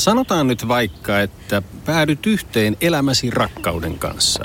Sanotaan 0.00 0.46
nyt 0.46 0.68
vaikka, 0.68 1.20
että 1.20 1.62
päädyt 1.84 2.26
yhteen 2.26 2.76
elämäsi 2.80 3.30
rakkauden 3.30 3.98
kanssa. 3.98 4.44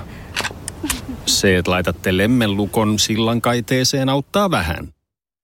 Se, 1.25 1.58
että 1.58 1.71
laitatte 1.71 2.17
lemmellukon 2.17 3.00
sillan 3.00 3.42
kaiteeseen 3.42 4.10
auttaa 4.10 4.52
vähän. 4.52 4.88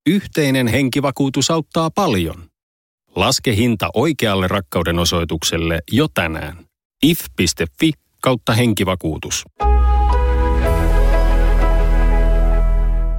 Yhteinen 0.05 0.67
henkivakuutus 0.67 1.51
auttaa 1.51 1.89
paljon. 1.91 2.43
Laske 3.15 3.55
hinta 3.55 3.89
oikealle 3.93 4.47
rakkauden 4.47 4.99
osoitukselle 4.99 5.79
jo 5.91 6.07
tänään. 6.13 6.57
if.fi 7.03 7.91
kautta 8.21 8.53
henkivakuutus. 8.53 9.43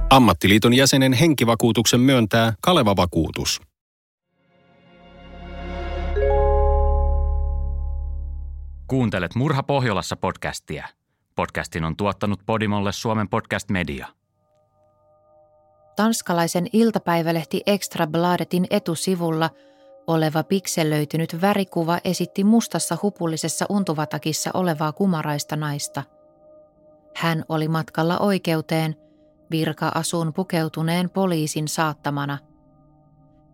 Ammattiliiton 0.09 0.73
jäsenen 0.73 1.13
henkivakuutuksen 1.13 1.99
myöntää 1.99 2.53
Kaleva 2.61 2.95
Kuuntelet 8.93 9.35
Murha 9.35 9.63
Pohjolassa 9.63 10.15
podcastia. 10.15 10.87
Podcastin 11.35 11.85
on 11.85 11.95
tuottanut 11.95 12.39
Podimolle 12.45 12.91
Suomen 12.91 13.29
podcast 13.29 13.69
media. 13.69 14.07
Tanskalaisen 15.95 16.67
iltapäivälehti 16.73 17.61
Extra 17.65 18.07
Bladetin 18.07 18.67
etusivulla 18.69 19.49
oleva 20.07 20.43
pikselöitynyt 20.43 21.41
värikuva 21.41 21.99
esitti 22.03 22.43
mustassa 22.43 22.97
hupullisessa 23.01 23.65
untuvatakissa 23.69 24.49
olevaa 24.53 24.91
kumaraista 24.91 25.55
naista. 25.55 26.03
Hän 27.15 27.45
oli 27.49 27.67
matkalla 27.67 28.17
oikeuteen 28.19 28.95
virka-asuun 29.51 30.33
pukeutuneen 30.33 31.09
poliisin 31.09 31.67
saattamana. 31.67 32.37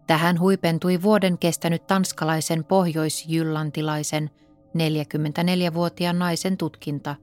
Tähän 0.08 0.40
huipentui 0.40 1.02
vuoden 1.02 1.38
kestänyt 1.38 1.88
tanskalaisen 1.88 2.64
pohjoisjyllantilaisen– 2.64 4.30
44-vuotiaan 4.78 6.20
naisen 6.20 6.58
tutkinta. 6.58 7.16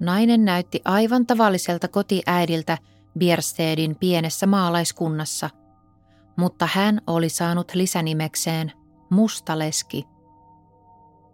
Nainen 0.00 0.44
näytti 0.44 0.82
aivan 0.84 1.26
tavalliselta 1.26 1.88
kotiäidiltä 1.88 2.78
Bierstedin 3.18 3.96
pienessä 3.96 4.46
maalaiskunnassa, 4.46 5.50
mutta 6.36 6.68
hän 6.72 7.00
oli 7.06 7.28
saanut 7.28 7.74
lisänimekseen 7.74 8.72
Mustaleski. 9.10 10.04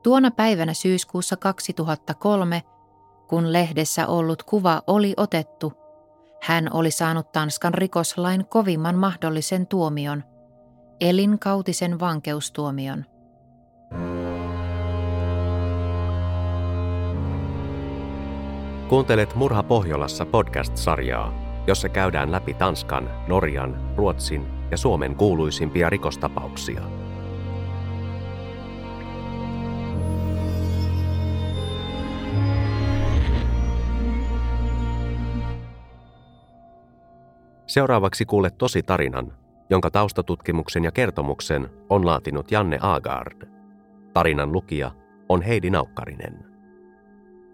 Tuona 0.03 0.31
päivänä 0.31 0.75
syyskuussa 0.75 1.37
2003, 1.37 2.63
kun 3.29 3.53
lehdessä 3.53 4.07
ollut 4.07 4.43
kuva 4.43 4.83
oli 4.87 5.15
otettu, 5.17 5.73
hän 6.43 6.73
oli 6.73 6.91
saanut 6.91 7.33
Tanskan 7.33 7.75
rikoslain 7.75 8.47
kovimman 8.47 8.99
mahdollisen 8.99 9.67
tuomion, 9.67 10.25
elinkautisen 11.01 12.01
vankeustuomion. 12.01 13.05
Kuuntelet 18.89 19.35
Murha 19.35 19.63
Pohjolassa 19.63 20.27
podcast-sarjaa, 20.27 21.35
jossa 21.67 21.89
käydään 21.89 22.33
läpi 22.33 22.55
Tanskan, 22.55 23.11
Norjan, 23.29 23.95
Ruotsin 23.97 24.47
ja 24.71 24.77
Suomen 24.77 25.17
kuuluisimpia 25.17 25.91
rikostapauksia. 25.91 26.81
Seuraavaksi 37.67 38.25
kuulet 38.25 38.59
tosi 38.59 38.83
tarinan, 38.83 39.33
jonka 39.71 39.91
taustatutkimuksen 39.91 40.85
ja 40.85 40.93
kertomuksen 40.93 41.71
on 41.91 42.07
laatinut 42.07 42.51
Janne 42.51 42.79
Agard. 42.81 43.49
Tarinan 44.13 44.53
lukija 44.53 44.91
on 45.29 45.43
Heidi 45.43 45.71
Naukkarinen. 45.71 46.56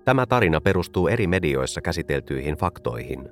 Tämä 0.04 0.26
tarina 0.26 0.60
perustuu 0.60 1.08
eri 1.08 1.26
medioissa 1.26 1.80
käsiteltyihin 1.80 2.54
faktoihin. 2.54 3.28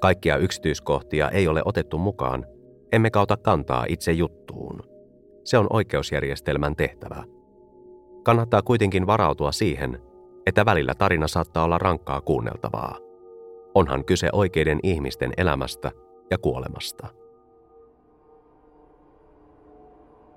Kaikkia 0.00 0.36
yksityiskohtia 0.36 1.30
ei 1.30 1.48
ole 1.48 1.62
otettu 1.64 1.98
mukaan, 1.98 2.46
emme 2.92 3.10
kauta 3.10 3.36
kantaa 3.36 3.84
itse 3.88 4.12
juttuun. 4.12 4.82
Se 5.44 5.58
on 5.58 5.66
oikeusjärjestelmän 5.70 6.76
tehtävä. 6.76 7.24
Kannattaa 8.22 8.62
kuitenkin 8.62 9.06
varautua 9.06 9.52
siihen, 9.52 9.98
että 10.46 10.64
välillä 10.64 10.94
tarina 10.94 11.28
saattaa 11.28 11.64
olla 11.64 11.78
rankkaa 11.78 12.20
kuunneltavaa. 12.20 12.98
Onhan 13.74 14.04
kyse 14.04 14.28
oikeiden 14.32 14.80
ihmisten 14.82 15.32
elämästä 15.36 15.90
ja 16.30 16.38
kuolemasta. 16.38 17.06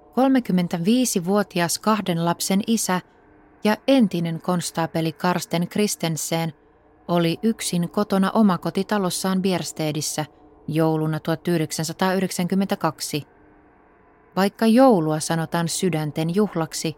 35-vuotias 0.09 1.79
kahden 1.79 2.25
lapsen 2.25 2.61
isä– 2.67 3.01
ja 3.63 3.77
entinen 3.87 4.41
konstaapeli 4.41 5.11
Karsten 5.11 5.67
Kristensen 5.67 6.53
oli 7.07 7.39
yksin 7.43 7.89
kotona 7.89 8.31
omakotitalossaan 8.31 9.41
Bierstedissä 9.41 10.25
jouluna 10.67 11.19
1992. 11.19 13.23
Vaikka 14.35 14.65
joulua 14.65 15.19
sanotaan 15.19 15.67
sydänten 15.67 16.35
juhlaksi, 16.35 16.97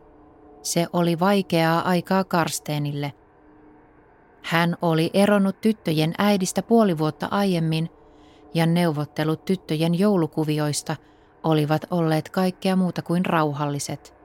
se 0.61 0.87
oli 0.93 1.19
vaikeaa 1.19 1.81
aikaa 1.81 2.23
Karstenille. 2.23 3.13
Hän 4.43 4.77
oli 4.81 5.09
eronnut 5.13 5.61
tyttöjen 5.61 6.13
äidistä 6.17 6.61
puoli 6.61 6.97
vuotta 6.97 7.27
aiemmin 7.31 7.89
ja 8.53 8.65
neuvottelut 8.65 9.45
tyttöjen 9.45 9.99
joulukuvioista 9.99 10.95
olivat 11.43 11.85
olleet 11.91 12.29
kaikkea 12.29 12.75
muuta 12.75 13.01
kuin 13.01 13.25
rauhalliset– 13.25 14.13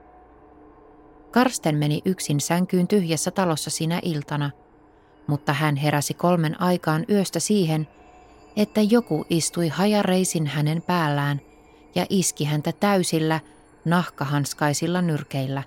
Karsten 1.36 1.76
meni 1.76 2.02
yksin 2.04 2.40
sänkyyn 2.40 2.88
tyhjässä 2.88 3.30
talossa 3.30 3.70
sinä 3.70 4.00
iltana, 4.02 4.50
mutta 5.26 5.52
hän 5.52 5.76
heräsi 5.76 6.14
kolmen 6.14 6.60
aikaan 6.60 7.04
yöstä 7.10 7.40
siihen, 7.40 7.88
että 8.56 8.80
joku 8.80 9.24
istui 9.30 9.68
hajareisin 9.68 10.46
hänen 10.46 10.82
päällään 10.82 11.40
ja 11.94 12.06
iski 12.10 12.44
häntä 12.44 12.72
täysillä 12.72 13.40
nahkahanskaisilla 13.84 15.02
nyrkeillä. 15.02 15.62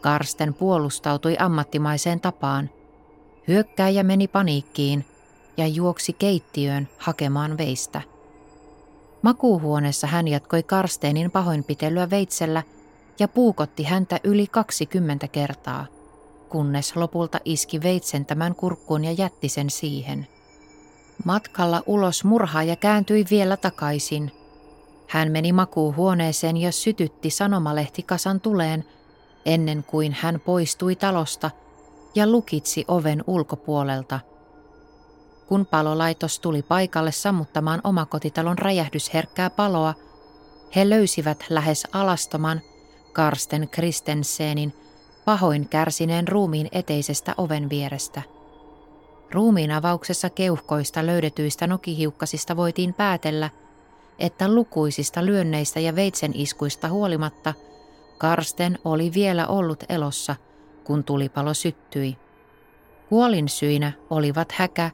Karsten 0.00 0.54
puolustautui 0.54 1.36
ammattimaiseen 1.38 2.20
tapaan. 2.20 2.70
Hyökkääjä 3.48 4.02
meni 4.02 4.28
paniikkiin 4.28 5.04
ja 5.56 5.66
juoksi 5.66 6.12
keittiöön 6.12 6.88
hakemaan 6.98 7.58
veistä. 7.58 8.02
Makuuhuoneessa 9.22 10.06
hän 10.06 10.28
jatkoi 10.28 10.62
Karstenin 10.62 11.30
pahoinpitelyä 11.30 12.10
veitsellä– 12.10 12.62
ja 13.18 13.28
puukotti 13.28 13.82
häntä 13.82 14.20
yli 14.24 14.46
20 14.46 15.28
kertaa, 15.28 15.86
kunnes 16.48 16.96
lopulta 16.96 17.40
iski 17.44 17.82
veitsen 17.82 18.26
tämän 18.26 18.54
kurkkuun 18.54 19.04
ja 19.04 19.12
jätti 19.12 19.48
sen 19.48 19.70
siihen. 19.70 20.26
Matkalla 21.24 21.82
ulos 21.86 22.24
murhaaja 22.24 22.76
kääntyi 22.76 23.24
vielä 23.30 23.56
takaisin. 23.56 24.32
Hän 25.08 25.32
meni 25.32 25.52
makuuhuoneeseen 25.52 26.56
ja 26.56 26.72
sytytti 26.72 27.30
sanomalehti-kasan 27.30 28.40
tuleen 28.40 28.84
ennen 29.46 29.84
kuin 29.84 30.16
hän 30.20 30.40
poistui 30.40 30.96
talosta 30.96 31.50
ja 32.14 32.26
lukitsi 32.26 32.84
oven 32.88 33.24
ulkopuolelta. 33.26 34.20
Kun 35.46 35.66
palolaitos 35.66 36.40
tuli 36.40 36.62
paikalle 36.62 37.12
sammuttamaan 37.12 37.80
omakotitalon 37.84 38.58
räjähdysherkkää 38.58 39.50
paloa, 39.50 39.94
he 40.76 40.90
löysivät 40.90 41.44
lähes 41.50 41.86
alastoman– 41.92 42.60
Karsten 43.12 43.68
Kristensenin 43.68 44.72
pahoin 45.24 45.68
kärsineen 45.68 46.28
ruumiin 46.28 46.68
eteisestä 46.72 47.34
oven 47.38 47.70
vierestä. 47.70 48.22
Ruumiin 49.30 49.70
avauksessa 49.70 50.30
keuhkoista 50.30 51.06
löydetyistä 51.06 51.66
nokihiukkasista 51.66 52.56
voitiin 52.56 52.94
päätellä, 52.94 53.50
että 54.18 54.54
lukuisista 54.54 55.26
lyönneistä 55.26 55.80
ja 55.80 55.94
veitsen 55.94 56.30
iskuista 56.34 56.88
huolimatta 56.88 57.54
Karsten 58.18 58.78
oli 58.84 59.14
vielä 59.14 59.46
ollut 59.46 59.84
elossa, 59.88 60.36
kun 60.84 61.04
tulipalo 61.04 61.54
syttyi. 61.54 62.16
Kuolin 63.08 63.48
syinä 63.48 63.92
olivat 64.10 64.52
häkä, 64.52 64.90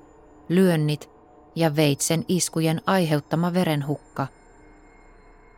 lyönnit 0.49 1.11
ja 1.55 1.77
veitsen 1.77 2.25
iskujen 2.29 2.81
aiheuttama 2.87 3.55
verenhukka– 3.55 4.27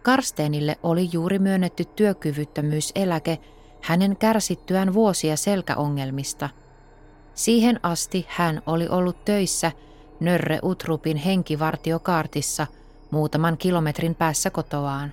Karsteenille 0.02 0.78
oli 0.82 1.08
juuri 1.12 1.38
myönnetty 1.38 1.84
työkyvyttömyyseläke 1.84 3.38
hänen 3.82 4.16
kärsittyään 4.16 4.94
vuosia 4.94 5.36
selkäongelmista. 5.36 6.48
Siihen 7.34 7.80
asti 7.82 8.26
hän 8.28 8.62
oli 8.66 8.88
ollut 8.88 9.24
töissä 9.24 9.72
Nörre 10.20 10.58
Utrupin 10.62 11.16
henkivartiokaartissa 11.16 12.66
muutaman 13.10 13.58
kilometrin 13.58 14.14
päässä 14.14 14.50
kotoaan. 14.50 15.12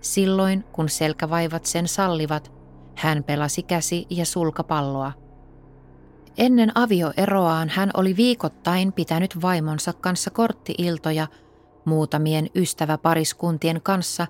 Silloin, 0.00 0.64
kun 0.72 0.88
selkävaivat 0.88 1.66
sen 1.66 1.88
sallivat, 1.88 2.52
hän 2.94 3.24
pelasi 3.24 3.62
käsi- 3.62 4.06
ja 4.10 4.24
sulkapalloa. 4.24 5.12
Ennen 6.38 6.72
avioeroaan 6.74 7.68
hän 7.68 7.90
oli 7.94 8.16
viikoittain 8.16 8.92
pitänyt 8.92 9.42
vaimonsa 9.42 9.92
kanssa 9.92 10.30
korttiiltoja– 10.30 11.26
muutamien 11.86 12.46
ystäväpariskuntien 12.54 13.80
kanssa 13.82 14.26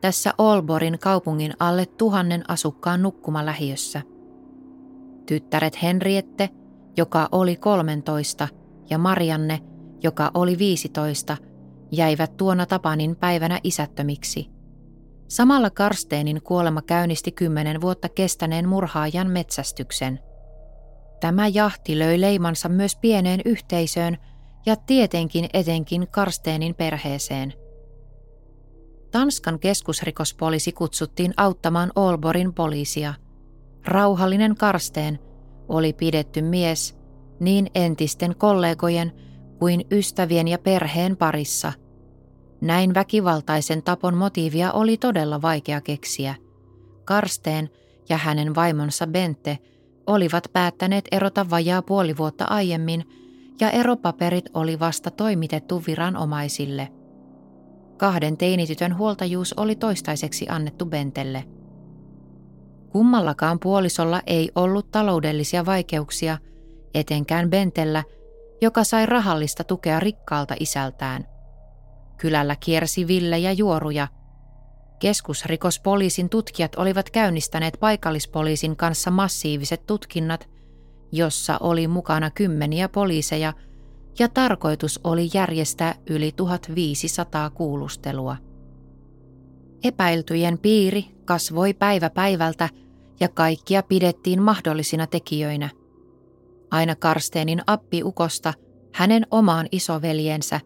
tässä 0.00 0.34
Olborin 0.38 0.98
kaupungin 0.98 1.54
alle 1.58 1.86
tuhannen 1.86 2.50
asukkaan 2.50 3.02
nukkumalähiössä. 3.02 4.02
Tyttäret 5.26 5.82
Henriette, 5.82 6.48
joka 6.96 7.28
oli 7.32 7.56
13, 7.56 8.48
ja 8.90 8.98
Marianne, 8.98 9.60
joka 10.02 10.30
oli 10.34 10.58
15, 10.58 11.36
jäivät 11.92 12.36
tuona 12.36 12.66
Tapanin 12.66 13.16
päivänä 13.16 13.60
isättömiksi. 13.62 14.50
Samalla 15.28 15.70
Karsteenin 15.70 16.42
kuolema 16.42 16.82
käynnisti 16.82 17.32
kymmenen 17.32 17.80
vuotta 17.80 18.08
kestäneen 18.08 18.68
murhaajan 18.68 19.30
metsästyksen. 19.30 20.20
Tämä 21.20 21.48
jahti 21.48 21.98
löi 21.98 22.20
leimansa 22.20 22.68
myös 22.68 22.96
pieneen 22.96 23.40
yhteisöön 23.44 24.16
ja 24.66 24.76
tietenkin 24.76 25.48
etenkin 25.52 26.08
Karsteenin 26.10 26.74
perheeseen– 26.74 27.52
Tanskan 29.14 29.58
keskusrikospoliisi 29.58 30.72
kutsuttiin 30.72 31.34
auttamaan 31.36 31.92
Olborin 31.96 32.54
poliisia. 32.54 33.14
Rauhallinen 33.84 34.54
Karsteen 34.56 35.18
oli 35.68 35.92
pidetty 35.92 36.42
mies 36.42 36.96
niin 37.40 37.66
entisten 37.74 38.36
kollegojen 38.36 39.12
kuin 39.58 39.84
ystävien 39.90 40.48
ja 40.48 40.58
perheen 40.58 41.16
parissa. 41.16 41.72
Näin 42.60 42.94
väkivaltaisen 42.94 43.82
tapon 43.82 44.16
motiivia 44.16 44.72
oli 44.72 44.96
todella 44.96 45.42
vaikea 45.42 45.80
keksiä. 45.80 46.34
Karsteen 47.04 47.70
ja 48.08 48.16
hänen 48.16 48.54
vaimonsa 48.54 49.06
Bente 49.06 49.58
olivat 50.06 50.48
päättäneet 50.52 51.04
erota 51.12 51.50
vajaa 51.50 51.82
puoli 51.82 52.16
vuotta 52.16 52.44
aiemmin 52.44 53.04
ja 53.60 53.70
eropaperit 53.70 54.44
oli 54.54 54.80
vasta 54.80 55.10
toimitettu 55.10 55.82
viranomaisille– 55.86 56.88
Kahden 57.96 58.36
teinitytön 58.36 58.96
huoltajuus 58.98 59.52
oli 59.52 59.76
toistaiseksi 59.76 60.46
annettu 60.48 60.86
Bentelle. 60.86 61.44
Kummallakaan 62.88 63.58
puolisolla 63.60 64.22
ei 64.26 64.50
ollut 64.54 64.90
taloudellisia 64.90 65.66
vaikeuksia, 65.66 66.38
etenkään 66.94 67.50
Bentellä, 67.50 68.04
joka 68.60 68.84
sai 68.84 69.06
rahallista 69.06 69.64
tukea 69.64 70.00
rikkaalta 70.00 70.54
isältään. 70.60 71.26
Kylällä 72.16 72.56
kiersi 72.56 73.06
villejä 73.06 73.52
juoruja. 73.52 74.08
Keskusrikospoliisin 74.98 76.28
tutkijat 76.28 76.74
olivat 76.74 77.10
käynnistäneet 77.10 77.76
paikallispoliisin 77.80 78.76
kanssa 78.76 79.10
massiiviset 79.10 79.86
tutkinnat, 79.86 80.48
jossa 81.16 81.58
oli 81.60 81.88
mukana 81.88 82.30
kymmeniä 82.30 82.88
poliiseja– 82.88 83.52
ja 84.18 84.28
tarkoitus 84.28 85.00
oli 85.04 85.28
järjestää 85.34 85.94
yli 86.10 86.32
1500 86.32 87.50
kuulustelua. 87.50 88.36
Epäiltyjen 89.84 90.58
piiri 90.58 91.04
kasvoi 91.24 91.74
päivä 91.74 92.10
päivältä 92.10 92.68
ja 93.20 93.28
kaikkia 93.28 93.82
pidettiin 93.82 94.42
mahdollisina 94.42 95.06
tekijöinä. 95.06 95.70
Aina 96.70 96.94
Karsteenin 96.96 97.62
appiukosta, 97.66 98.54
hänen 98.92 99.26
omaan 99.30 99.66
isoveljensä 99.72 100.60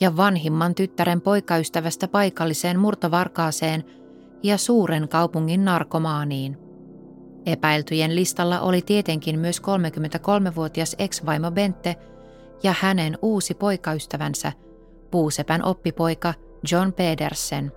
ja 0.00 0.16
vanhimman 0.16 0.74
tyttären 0.74 1.20
poikaystävästä 1.20 2.08
paikalliseen 2.08 2.78
murtovarkaaseen 2.78 3.84
ja 4.42 4.58
suuren 4.58 5.08
kaupungin 5.08 5.64
narkomaaniin. 5.64 6.63
Epäiltyjen 7.46 8.16
listalla 8.16 8.60
oli 8.60 8.82
tietenkin 8.82 9.38
myös 9.38 9.62
33-vuotias 9.62 10.96
ex-vaimo 10.98 11.50
Bente– 11.50 11.96
ja 12.64 12.74
hänen 12.80 13.18
uusi 13.22 13.54
poikaystävänsä, 13.54 14.52
puusepän 15.10 15.64
oppipoika 15.64 16.34
John 16.70 16.92
Pedersen. 16.92 17.72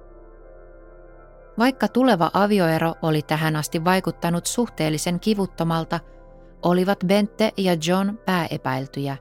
Vaikka 1.57 1.87
tuleva 1.87 2.31
avioero 2.33 2.93
oli 3.01 3.21
tähän 3.21 3.55
asti 3.55 3.85
vaikuttanut 3.85 4.45
suhteellisen 4.45 5.19
kivuttomalta, 5.19 5.99
olivat 6.63 6.99
Bente 7.07 7.51
ja 7.57 7.77
John 7.87 8.17
pääepäiltyjä. 8.25 9.17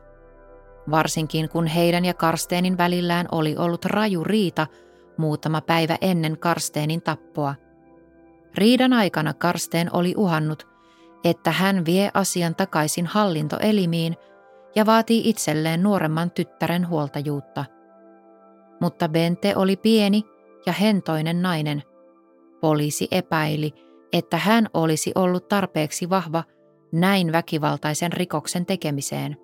Varsinkin 0.91 1.49
kun 1.49 1.67
heidän 1.67 2.05
ja 2.05 2.15
Karsteenin 2.15 2.79
välillään 2.79 3.29
oli 3.33 3.57
ollut 3.57 3.85
raju 3.85 4.25
riita 4.25 4.67
muutama 5.17 5.61
päivä 5.61 5.99
ennen 6.01 6.39
Karsteenin 6.39 7.03
tappoa. 7.03 7.55
Riidan 8.56 8.93
aikana 8.93 9.35
Karsteen 9.35 9.91
oli 9.93 10.14
uhannut, 10.17 10.69
että 11.25 11.50
hän 11.50 11.85
vie 11.87 12.11
asian 12.14 12.55
takaisin 12.55 13.06
hallintoelimiin– 13.06 14.17
ja 14.76 14.87
vaatii 14.87 15.29
itselleen 15.29 15.82
nuoremman 15.82 16.31
tyttären 16.31 16.88
huoltajuutta. 16.88 17.64
Mutta 18.81 19.08
Bente 19.08 19.56
oli 19.56 19.76
pieni 19.76 20.23
ja 20.67 20.73
hentoinen 20.73 21.43
nainen. 21.43 21.82
Poliisi 22.61 23.08
epäili, 23.11 23.73
että 24.12 24.37
hän 24.37 24.67
olisi 24.75 25.12
ollut 25.14 25.49
tarpeeksi 25.49 26.11
vahva 26.11 26.44
näin 26.93 27.32
väkivaltaisen 27.32 28.12
rikoksen 28.12 28.67
tekemiseen. 28.67 29.37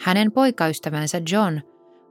Hänen 0.00 0.32
poikaystävänsä 0.32 1.20
John 1.32 1.60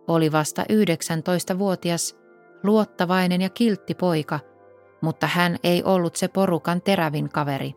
oli 0.07 0.31
vasta 0.31 0.63
19-vuotias, 0.63 2.17
luottavainen 2.63 3.41
ja 3.41 3.49
kiltti 3.49 3.93
poika, 3.93 4.39
mutta 5.01 5.27
hän 5.27 5.57
ei 5.63 5.83
ollut 5.83 6.15
se 6.15 6.27
porukan 6.27 6.81
terävin 6.81 7.29
kaveri. 7.29 7.73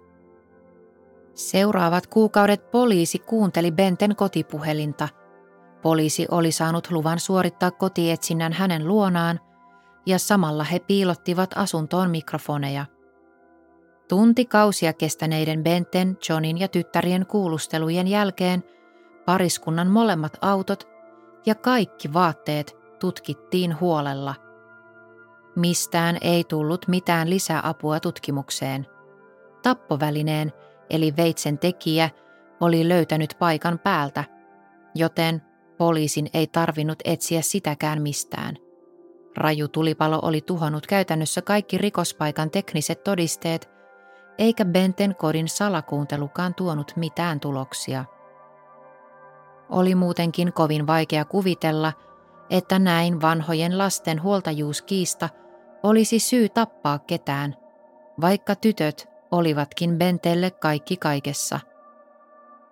Seuraavat 1.35 2.07
kuukaudet 2.07 2.71
poliisi 2.71 3.19
kuunteli 3.19 3.73
Benten 3.73 4.17
kotipuhelinta. 4.17 5.09
Poliisi 5.83 6.27
oli 6.31 6.53
saanut 6.53 6.91
luvan 6.91 7.21
suorittaa 7.21 7.71
kotietsinnän 7.71 8.53
hänen 8.53 8.89
luonaan 8.89 9.41
ja 10.07 10.19
samalla 10.19 10.65
he 10.65 10.79
piilottivat 10.79 11.51
asuntoon 11.57 12.11
mikrofoneja. 12.11 12.87
Tuntikausia 14.09 14.93
kestäneiden 14.93 15.63
Benten, 15.63 16.19
Johnin 16.29 16.59
ja 16.59 16.69
tyttärien 16.69 17.27
kuulustelujen 17.27 18.09
jälkeen 18.09 18.65
pariskunnan 19.27 19.89
molemmat 19.89 20.39
autot 20.41 20.89
ja 21.47 21.55
kaikki 21.55 22.13
vaatteet 22.13 22.77
tutkittiin 23.01 23.81
huolella. 23.81 24.35
Mistään 25.59 26.19
ei 26.21 26.45
tullut 26.45 26.89
mitään 26.89 27.31
lisäapua 27.31 28.01
tutkimukseen. 28.01 28.87
Tappovälineen– 29.63 30.53
eli 30.91 31.17
veitsen 31.17 31.59
tekijä, 31.59 32.11
oli 32.61 32.89
löytänyt 32.89 33.37
paikan 33.39 33.79
päältä, 33.79 34.25
joten 34.95 35.43
poliisin 35.79 36.31
ei 36.35 36.47
tarvinnut 36.47 36.99
etsiä 37.05 37.43
sitäkään 37.43 38.03
mistään. 38.03 38.57
Raju 39.37 39.69
tulipalo 39.69 40.19
oli 40.23 40.41
tuhonnut 40.41 40.87
käytännössä 40.87 41.43
kaikki 41.43 41.79
rikospaikan 41.79 42.51
tekniset 42.51 43.05
todisteet, 43.05 43.71
eikä 44.39 44.65
Benten 44.65 45.15
kodin 45.15 45.49
salakuuntelukaan 45.49 46.55
tuonut 46.55 46.93
mitään 46.97 47.41
tuloksia. 47.41 48.05
Oli 49.71 49.95
muutenkin 49.95 50.53
kovin 50.53 50.87
vaikea 50.87 51.25
kuvitella, 51.25 51.93
että 52.51 52.79
näin 52.79 53.21
vanhojen 53.21 53.79
lasten 53.79 54.23
huoltajuuskiista 54.23 55.29
olisi 55.83 56.19
syy 56.19 56.49
tappaa 56.49 56.99
ketään, 56.99 57.57
vaikka 58.21 58.55
tytöt 58.55 59.09
olivatkin 59.31 59.99
Bentelle 59.99 60.51
kaikki 60.51 60.97
kaikessa. 60.97 61.61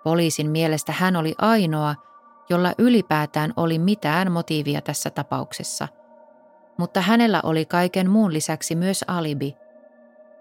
Poliisin 0.04 0.50
mielestä 0.50 0.92
hän 0.92 1.16
oli 1.16 1.34
ainoa, 1.38 1.94
jolla 2.50 2.72
ylipäätään 2.78 3.52
oli 3.56 3.78
mitään 3.78 4.32
motiivia 4.32 4.80
tässä 4.80 5.10
tapauksessa. 5.10 5.88
Mutta 6.78 7.00
hänellä 7.00 7.40
oli 7.42 7.64
kaiken 7.64 8.10
muun 8.10 8.32
lisäksi 8.32 8.74
myös 8.74 9.04
alibi. 9.08 9.56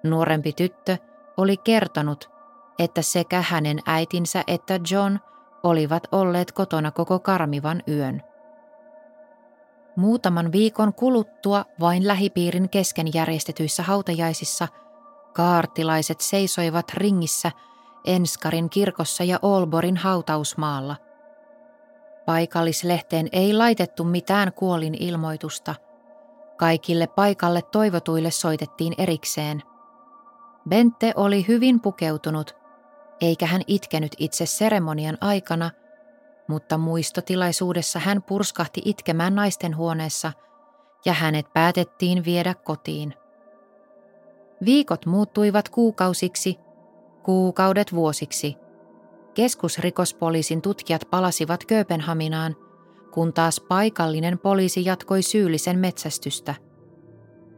Nuorempi 0.04 0.54
tyttö 0.54 0.98
oli 1.38 1.58
kertonut, 1.58 2.30
että 2.80 3.02
sekä 3.02 3.44
hänen 3.50 3.80
äitinsä 3.86 4.44
että 4.48 4.80
John 4.92 5.18
olivat 5.64 6.04
olleet 6.12 6.52
kotona 6.52 6.92
koko 6.92 7.20
karmivan 7.20 7.84
yön. 7.88 8.24
Muutaman 9.96 10.52
viikon 10.52 10.94
kuluttua 10.94 11.66
vain 11.80 12.08
lähipiirin 12.08 12.70
kesken 12.70 13.08
järjestetyissä 13.14 13.84
hautajaisissa– 13.84 14.68
Kaartilaiset 15.36 16.22
seisoivat 16.22 16.94
ringissä 16.94 17.52
Enskarin 18.06 18.70
kirkossa 18.70 19.24
ja 19.24 19.40
Olborin 19.42 19.98
hautausmaalla. 19.98 20.96
Paikallislehteen 22.26 23.30
ei 23.32 23.54
laitettu 23.54 24.04
mitään 24.04 24.54
kuolin 24.54 24.96
ilmoitusta. 25.00 25.76
Kaikille 26.58 27.08
paikalle 27.08 27.62
toivotuille 27.62 28.32
soitettiin 28.32 28.94
erikseen. 28.98 29.64
Bente 30.70 31.14
oli 31.16 31.46
hyvin 31.48 31.82
pukeutunut, 31.82 32.56
eikä 33.22 33.46
hän 33.46 33.62
itkenyt 33.68 34.16
itse 34.18 34.46
seremonian 34.46 35.18
aikana, 35.22 35.72
mutta 36.48 36.78
muistotilaisuudessa 36.78 38.00
hän 38.00 38.24
purskahti 38.24 38.82
itkemään 38.86 39.36
naisten 39.36 39.78
huoneessa 39.78 40.32
ja 41.06 41.14
hänet 41.14 41.54
päätettiin 41.54 42.26
viedä 42.26 42.54
kotiin. 42.54 43.14
Viikot 44.66 45.06
muuttuivat 45.06 45.70
kuukausiksi, 45.70 46.60
kuukaudet 47.24 47.94
vuosiksi. 47.94 48.56
Keskusrikospoliisin 49.34 50.62
tutkijat 50.62 51.02
palasivat 51.12 51.66
Kööpenhaminaan, 51.66 52.56
kun 53.12 53.34
taas 53.34 53.62
paikallinen 53.68 54.40
poliisi 54.40 54.86
jatkoi 54.86 55.22
syyllisen 55.22 55.80
metsästystä. 55.80 56.56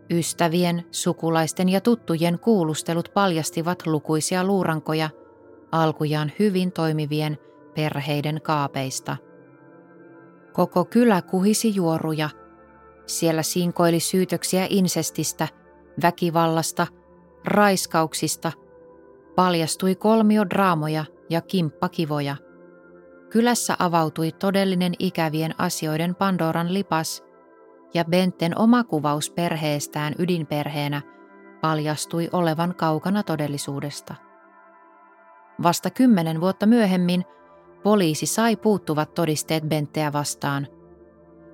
Ystävien, 0.10 0.86
sukulaisten 0.92 1.70
ja 1.70 1.82
tuttujen 1.82 2.40
kuulustelut 2.40 3.12
paljastivat 3.14 3.88
lukuisia 3.88 4.44
luurankoja 4.44 5.10
alkujaan 5.72 6.32
hyvin 6.40 6.72
toimivien 6.72 7.38
perheiden 7.78 8.42
kaapeista. 8.42 9.18
Koko 10.54 10.86
kylä 10.86 11.22
kuhisi 11.22 11.76
juoruja. 11.76 12.30
Siellä 13.06 13.44
sinkoili 13.44 14.00
syytöksiä 14.00 14.68
insestistä, 14.70 15.48
väkivallasta, 16.02 16.88
raiskauksista. 17.46 18.52
Paljastui 19.36 19.96
kolmiodraamoja 19.96 21.06
ja 21.30 21.42
kimppakivoja. 21.42 22.36
Kylässä 23.30 23.76
avautui 23.80 24.32
todellinen 24.32 24.94
ikävien 25.00 25.56
asioiden 25.58 26.16
Pandoran 26.16 26.74
lipas– 26.74 27.24
ja 27.94 28.06
Benten 28.06 28.60
oma 28.60 28.84
kuvaus 28.84 29.32
perheestään 29.32 30.14
ydinperheenä 30.20 31.02
paljastui 31.62 32.30
olevan 32.32 32.76
kaukana 32.76 33.24
todellisuudesta. 33.24 34.16
Vasta 35.64 35.90
kymmenen 35.90 36.42
vuotta 36.42 36.66
myöhemmin 36.66 37.24
poliisi 37.84 38.26
sai 38.26 38.56
puuttuvat 38.56 39.14
todisteet 39.14 39.64
Bentteä 39.64 40.14
vastaan. 40.14 40.68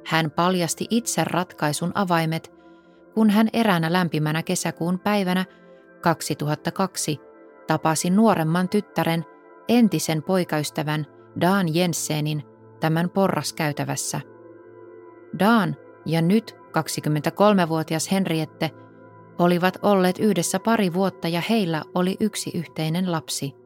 Hän 0.06 0.32
paljasti 0.32 0.88
itse 0.90 1.24
ratkaisun 1.24 1.92
avaimet, 1.96 2.54
kun 3.14 3.30
hän 3.30 3.50
eräänä 3.54 3.94
lämpimänä 3.94 4.44
kesäkuun 4.44 5.00
päivänä 5.00 5.46
2002 6.02 7.20
tapasi 7.68 8.10
nuoremman 8.10 8.70
tyttären 8.70 9.26
entisen 9.68 10.24
poikaystävän 10.24 11.06
Dan 11.42 11.76
Jensenin 11.76 12.44
tämän 12.80 13.10
porraskäytävässä. 13.10 14.22
Dan 15.40 15.76
ja 16.06 16.22
nyt 16.22 16.56
23-vuotias 16.78 18.12
Henriette 18.12 18.72
olivat 19.40 19.78
olleet 19.82 20.20
yhdessä 20.20 20.60
pari 20.60 20.94
vuotta 20.94 21.28
ja 21.28 21.42
heillä 21.50 21.84
oli 21.96 22.18
yksi 22.20 22.52
yhteinen 22.54 23.12
lapsi. 23.12 23.63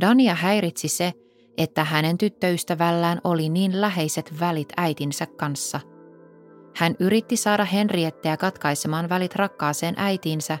Dania 0.00 0.34
häiritsi 0.34 0.88
se, 0.88 1.12
että 1.58 1.84
hänen 1.84 2.18
tyttöystävällään 2.18 3.20
oli 3.24 3.48
niin 3.48 3.80
läheiset 3.80 4.40
välit 4.40 4.72
äitinsä 4.76 5.26
kanssa. 5.26 5.80
Hän 6.76 6.94
yritti 7.00 7.36
saada 7.36 7.64
Henrietteä 7.64 8.36
katkaisemaan 8.36 9.08
välit 9.08 9.36
rakkaaseen 9.36 9.94
äitiinsä, 9.96 10.58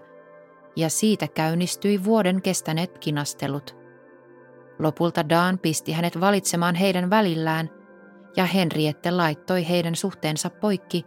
ja 0.76 0.90
siitä 0.90 1.28
käynnistyi 1.28 2.04
vuoden 2.04 2.42
kestäneet 2.42 2.98
kinastelut. 2.98 3.76
Lopulta 4.78 5.28
Dan 5.28 5.58
pisti 5.58 5.92
hänet 5.92 6.20
valitsemaan 6.20 6.74
heidän 6.74 7.10
välillään– 7.10 7.70
ja 8.36 8.44
Henriette 8.46 9.10
laittoi 9.10 9.68
heidän 9.68 9.94
suhteensa 9.94 10.50
poikki 10.50 11.06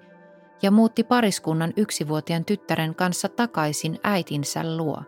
ja 0.62 0.72
muutti 0.72 1.04
pariskunnan 1.04 1.74
yksivuotiaan 1.78 2.46
tyttären 2.46 2.96
kanssa 2.96 3.30
takaisin 3.30 4.00
äitinsä 4.04 4.78
luo. 4.78 5.04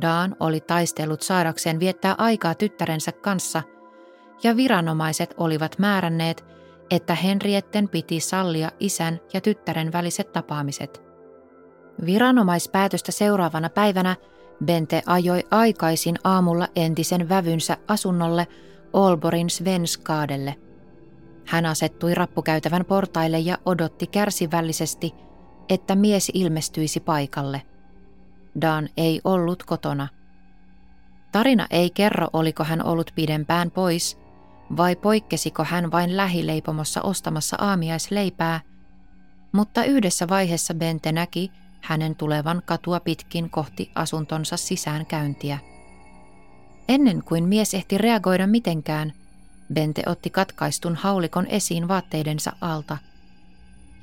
Daan 0.00 0.36
oli 0.40 0.60
taistellut 0.60 1.22
saadakseen 1.22 1.80
viettää 1.80 2.14
aikaa 2.18 2.54
tyttärensä 2.54 3.12
kanssa, 3.12 3.62
ja 4.42 4.56
viranomaiset 4.56 5.34
olivat 5.36 5.78
määränneet, 5.78 6.44
että 6.90 7.14
Henrietten 7.14 7.88
piti 7.88 8.20
sallia 8.20 8.70
isän 8.80 9.20
ja 9.32 9.40
tyttären 9.40 9.92
väliset 9.92 10.32
tapaamiset. 10.32 11.02
Viranomaispäätöstä 12.06 13.12
seuraavana 13.12 13.68
päivänä 13.68 14.16
Bente 14.64 15.02
ajoi 15.06 15.44
aikaisin 15.50 16.16
aamulla 16.24 16.68
entisen 16.76 17.28
vävynsä 17.28 17.76
asunnolle 17.88 18.46
Olborin 18.92 19.50
Svenskaadelle. 19.50 20.54
Hän 21.46 21.66
asettui 21.66 22.14
rappukäytävän 22.14 22.84
portaille 22.84 23.38
ja 23.38 23.58
odotti 23.66 24.06
kärsivällisesti, 24.06 25.14
että 25.68 25.94
mies 25.94 26.30
ilmestyisi 26.34 27.00
paikalle. 27.00 27.62
Dan 28.60 28.88
ei 28.96 29.20
ollut 29.24 29.62
kotona. 29.62 30.08
Tarina 31.32 31.66
ei 31.70 31.90
kerro, 31.90 32.28
oliko 32.32 32.64
hän 32.64 32.84
ollut 32.84 33.10
pidempään 33.14 33.70
pois, 33.70 34.18
vai 34.76 34.96
poikkesiko 34.96 35.64
hän 35.64 35.90
vain 35.92 36.16
lähileipomossa 36.16 37.02
ostamassa 37.02 37.56
aamiaisleipää, 37.60 38.60
mutta 39.52 39.84
yhdessä 39.84 40.28
vaiheessa 40.28 40.74
Bente 40.74 41.12
näki 41.12 41.52
hänen 41.80 42.16
tulevan 42.16 42.62
katua 42.64 43.00
pitkin 43.00 43.50
kohti 43.50 43.90
asuntonsa 43.94 44.56
sisäänkäyntiä. 44.56 45.58
Ennen 46.88 47.22
kuin 47.24 47.44
mies 47.44 47.74
ehti 47.74 47.98
reagoida 47.98 48.46
mitenkään, 48.46 49.12
Bente 49.74 50.02
otti 50.06 50.30
katkaistun 50.30 50.94
haulikon 50.94 51.46
esiin 51.46 51.88
vaatteidensa 51.88 52.52
alta. 52.60 52.98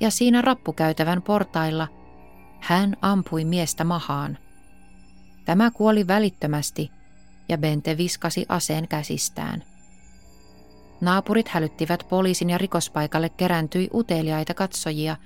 Ja 0.00 0.10
siinä 0.10 0.42
rappukäytävän 0.42 1.22
portailla 1.22 1.88
hän 2.60 2.96
ampui 3.02 3.44
miestä 3.44 3.84
mahaan. 3.84 4.38
Tämä 5.44 5.70
kuoli 5.70 6.06
välittömästi 6.06 6.90
ja 7.48 7.58
Bente 7.58 7.96
viskasi 7.96 8.46
aseen 8.48 8.88
käsistään. 8.88 9.64
Naapurit 11.00 11.48
hälyttivät 11.48 12.06
poliisin 12.08 12.50
ja 12.50 12.58
rikospaikalle 12.58 13.28
kerääntyi 13.28 13.90
uteliaita 13.94 14.54
katsojia 14.54 15.16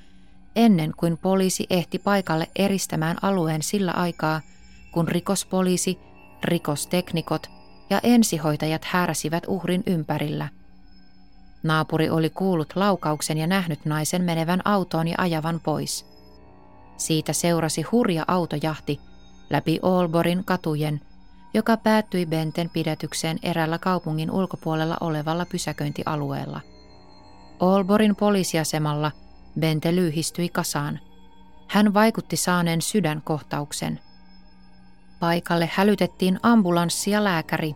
ennen 0.56 0.92
kuin 0.96 1.18
poliisi 1.18 1.66
ehti 1.70 1.98
paikalle 1.98 2.48
eristämään 2.56 3.16
alueen 3.22 3.62
sillä 3.62 3.92
aikaa, 3.92 4.40
kun 4.92 5.08
rikospoliisi 5.08 5.98
rikosteknikot 6.44 7.50
ja 7.90 8.00
ensihoitajat 8.02 8.84
härsivät 8.84 9.44
uhrin 9.46 9.82
ympärillä. 9.87 10.48
Naapuri 11.62 12.10
oli 12.10 12.30
kuullut 12.30 12.72
laukauksen 12.76 13.38
ja 13.38 13.46
nähnyt 13.46 13.84
naisen 13.84 14.25
menevän 14.25 14.60
autoon 14.64 15.08
ja 15.08 15.14
ajavan 15.18 15.60
pois. 15.60 16.06
Siitä 16.96 17.32
seurasi 17.32 17.82
hurja 17.82 18.25
autojahti 18.28 19.00
läpi 19.50 19.78
Olborin 19.83 20.45
katujen, 20.45 21.00
joka 21.55 21.76
päättyi 21.76 22.26
Benten 22.26 22.71
pidätykseen 22.71 23.38
erällä 23.43 23.78
kaupungin 23.78 24.31
ulkopuolella 24.31 24.97
olevalla 25.00 25.47
pysäköintialueella. 25.47 26.61
Olborin 27.61 28.17
poliisiasemalla 28.17 29.12
Bente 29.61 29.95
lyhistyi 29.95 30.49
kasaan. 30.49 31.00
Hän 31.69 31.95
vaikutti 31.95 32.37
saaneen 32.37 32.83
sydänkohtauksen– 32.83 34.00
Paikalle 35.21 35.71
hälytettiin 35.73 36.40
ambulanssi 36.43 37.11
ja 37.11 37.25
lääkäri. 37.25 37.75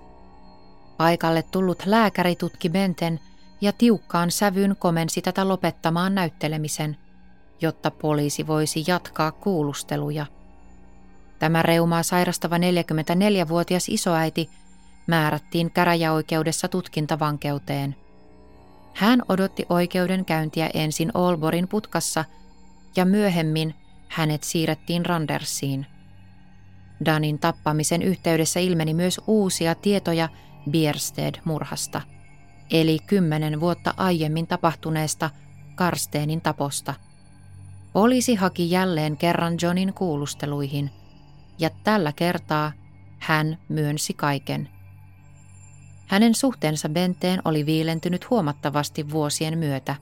Paikalle 0.96 1.42
tullut 1.42 1.82
lääkäri 1.86 2.36
tutki 2.36 2.68
Benten 2.70 3.20
ja 3.60 3.72
tiukkaan 3.72 4.30
sävyyn 4.30 4.76
komensi 4.78 5.22
tätä 5.22 5.48
lopettamaan 5.48 6.14
näyttelemisen, 6.14 6.96
jotta 7.60 7.90
poliisi 7.90 8.46
voisi 8.46 8.84
jatkaa 8.86 9.32
kuulusteluja. 9.32 10.26
Tämä 11.42 11.62
reumaa 11.62 12.02
sairastava 12.02 12.56
44-vuotias 12.58 13.88
isoäiti 13.88 14.50
määrättiin 15.06 15.70
käräjäoikeudessa 15.70 16.68
tutkintavankeuteen. 16.68 17.96
Hän 18.94 19.22
odotti 19.28 19.66
oikeudenkäyntiä 19.68 20.70
ensin 20.74 21.10
Olborin 21.14 21.68
putkassa 21.68 22.24
ja 22.96 23.04
myöhemmin 23.04 23.74
hänet 24.08 24.44
siirrettiin 24.44 25.06
Randersiin. 25.06 25.86
Danin 27.04 27.38
tappamisen 27.38 28.02
yhteydessä 28.02 28.60
ilmeni 28.60 28.94
myös 28.94 29.20
uusia 29.26 29.74
tietoja 29.74 30.28
Biersted-murhasta, 30.70 32.00
eli 32.70 32.98
kymmenen 33.06 33.60
vuotta 33.60 33.94
aiemmin 33.96 34.46
tapahtuneesta 34.46 35.30
Karsteenin 35.74 36.40
taposta. 36.40 36.94
Poliisi 37.92 38.34
haki 38.34 38.70
jälleen 38.70 39.16
kerran 39.16 39.54
Johnin 39.62 39.94
kuulusteluihin, 39.94 40.90
ja 41.58 41.70
tällä 41.84 42.12
kertaa 42.12 42.72
hän 43.18 43.58
myönsi 43.68 44.14
kaiken. 44.14 44.68
Hänen 46.06 46.34
suhteensa 46.34 46.88
Benteen 46.88 47.42
oli 47.44 47.66
viilentynyt 47.66 48.30
huomattavasti 48.30 49.10
vuosien 49.10 49.58
myötä. 49.58 49.96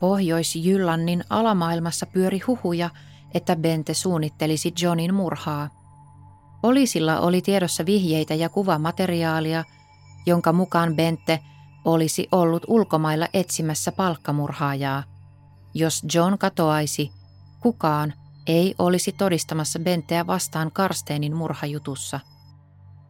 Pohjois-Jyllannin 0.00 1.24
alamaailmassa 1.30 2.06
pyöri 2.06 2.40
huhuja, 2.46 2.90
että 3.34 3.56
Bente 3.56 3.94
suunnittelisi 3.94 4.72
Johnin 4.82 5.14
murhaa. 5.14 5.70
Poliisilla 6.62 7.20
oli 7.20 7.42
tiedossa 7.42 7.86
vihjeitä 7.86 8.34
ja 8.34 8.48
kuvamateriaalia, 8.48 9.64
jonka 10.26 10.52
mukaan 10.52 10.96
Bente 10.96 11.40
olisi 11.84 12.28
ollut 12.32 12.62
ulkomailla 12.66 13.28
etsimässä 13.34 13.92
palkkamurhaajaa. 13.92 15.02
Jos 15.74 16.02
John 16.14 16.38
katoaisi, 16.38 17.10
kukaan 17.60 18.14
ei 18.46 18.74
olisi 18.78 19.12
todistamassa 19.12 19.78
Benteä 19.78 20.26
vastaan 20.26 20.72
Karsteenin 20.72 21.36
murhajutussa. 21.36 22.20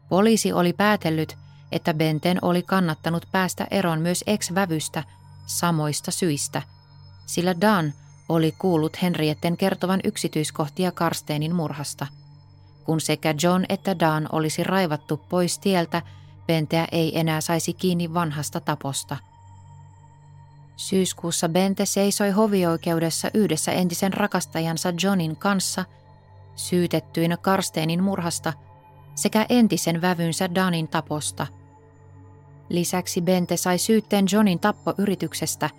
Poliisi 0.08 0.52
oli 0.52 0.72
päätellyt, 0.72 1.38
että 1.72 1.94
Benten 1.94 2.38
oli 2.42 2.62
kannattanut 2.62 3.26
päästä 3.32 3.66
eroon 3.70 4.00
myös 4.00 4.24
ex-vävystä 4.26 5.04
samoista 5.46 6.10
syistä, 6.10 6.62
sillä 7.26 7.60
Dan– 7.60 7.92
oli 8.28 8.54
kuullut 8.58 9.02
Henrietten 9.02 9.56
kertovan 9.56 10.00
yksityiskohtia 10.04 10.92
Karsteenin 10.92 11.54
murhasta. 11.54 12.06
Kun 12.84 13.00
sekä 13.00 13.34
John 13.42 13.64
että 13.68 13.98
Dan 13.98 14.28
olisi 14.32 14.64
raivattu 14.64 15.16
pois 15.16 15.58
tieltä, 15.58 16.02
Penteä 16.46 16.86
ei 16.92 17.18
enää 17.18 17.40
saisi 17.40 17.72
kiinni 17.72 18.14
vanhasta 18.14 18.60
taposta. 18.60 19.16
Syyskuussa 20.76 21.48
Bente 21.48 21.86
seisoi 21.86 22.30
hovioikeudessa 22.30 23.30
yhdessä 23.34 23.72
entisen 23.72 24.12
rakastajansa 24.12 24.92
Johnin 25.02 25.36
kanssa 25.36 25.84
syytettyinä 26.56 27.36
Karsteenin 27.36 28.02
murhasta 28.02 28.52
sekä 29.14 29.46
entisen 29.48 30.00
vävynsä 30.00 30.54
Danin 30.54 30.88
taposta. 30.88 31.46
Lisäksi 32.68 33.22
Bente 33.22 33.56
sai 33.56 33.78
syytteen 33.78 34.26
Johnin 34.32 34.58
tappoyrityksestä, 34.58 35.70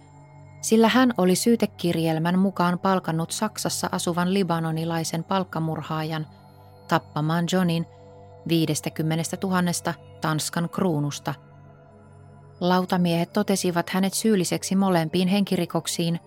sillä 0.61 0.87
hän 0.87 1.13
oli 1.17 1.35
syytekirjelmän 1.35 2.39
mukaan 2.39 2.79
palkannut 2.79 3.31
Saksassa 3.31 3.89
asuvan 3.91 4.33
libanonilaisen 4.33 5.23
palkkamurhaajan 5.23 6.27
tappamaan 6.87 7.45
Johnin 7.51 7.85
50 8.47 9.37
000 9.43 9.61
Tanskan 10.21 10.69
kruunusta– 10.69 11.33
Lautamiehet 12.59 13.33
totesivat 13.33 13.89
hänet 13.89 14.13
syylliseksi 14.13 14.75
molempiin 14.75 15.27
henkirikoksiin 15.27 16.19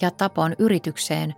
ja 0.00 0.10
tapon 0.10 0.54
yritykseen, 0.58 1.34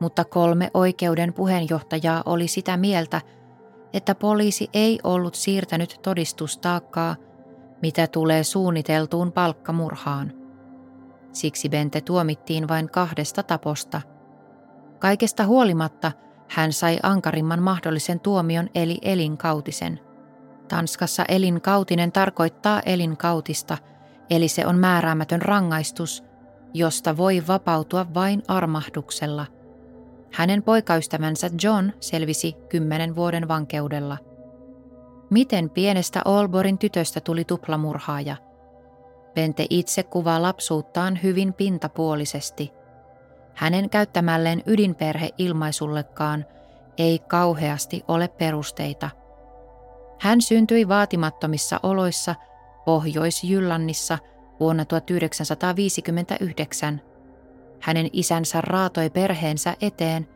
mutta 0.00 0.24
kolme 0.24 0.70
oikeuden 0.74 1.32
puheenjohtajaa 1.32 2.22
oli 2.26 2.48
sitä 2.48 2.76
mieltä, 2.76 3.20
että 3.92 4.14
poliisi 4.14 4.70
ei 4.74 4.98
ollut 5.04 5.34
siirtänyt 5.34 5.98
todistustaakkaa, 6.02 7.16
mitä 7.82 8.06
tulee 8.06 8.44
suunniteltuun 8.44 9.32
palkkamurhaan. 9.32 10.32
Siksi 11.32 11.68
Bente 11.68 12.00
tuomittiin 12.00 12.68
vain 12.68 12.90
kahdesta 12.90 13.42
taposta. 13.42 14.00
Kaikesta 14.98 15.46
huolimatta 15.46 16.12
hän 16.48 16.72
sai 16.72 16.98
ankarimman 17.02 17.62
mahdollisen 17.62 18.20
tuomion 18.20 18.68
eli 18.74 18.98
elinkautisen– 19.02 20.00
Tanskassa 20.70 21.24
elinkautinen 21.28 22.12
tarkoittaa 22.12 22.80
elinkautista, 22.86 23.78
eli 24.30 24.48
se 24.48 24.66
on 24.66 24.78
määräämätön 24.78 25.42
rangaistus, 25.42 26.24
josta 26.74 27.16
voi 27.16 27.42
vapautua 27.48 28.14
vain 28.14 28.42
armahduksella. 28.48 29.46
Hänen 30.32 30.62
poikaystävänsä 30.62 31.50
John 31.62 31.90
selvisi 32.00 32.56
kymmenen 32.68 33.16
vuoden 33.16 33.48
vankeudella. 33.48 34.18
Miten 35.30 35.70
pienestä 35.70 36.22
Olborin 36.24 36.78
tytöstä 36.78 37.20
tuli 37.20 37.44
tuplamurhaaja? 37.44 38.36
Pente 39.34 39.66
itse 39.70 40.02
kuvaa 40.02 40.42
lapsuuttaan 40.42 41.18
hyvin 41.22 41.54
pintapuolisesti. 41.54 42.72
Hänen 43.54 43.90
käyttämälleen 43.90 44.62
ydinperhe-ilmaisullekaan 44.66 46.44
ei 46.98 47.18
kauheasti 47.18 48.04
ole 48.08 48.28
perusteita– 48.28 49.10
hän 50.20 50.40
syntyi 50.40 50.88
vaatimattomissa 50.88 51.80
oloissa 51.82 52.34
Pohjois-Jyllannissa 52.84 54.18
vuonna 54.60 54.84
1959. 54.84 57.00
Hänen 57.80 58.08
isänsä 58.12 58.60
raatoi 58.60 59.10
perheensä 59.10 59.76
eteen 59.80 60.28